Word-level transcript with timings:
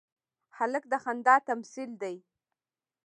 هلک 0.57 0.83
د 0.91 0.93
خندا 1.03 1.35
تمثیل 1.49 1.89
دی. 2.01 2.15